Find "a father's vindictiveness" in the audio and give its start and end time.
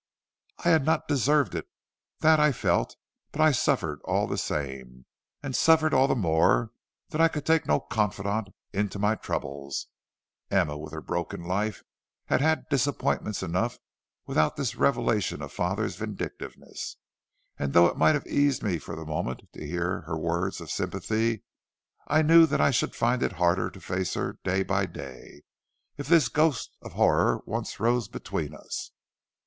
15.51-16.97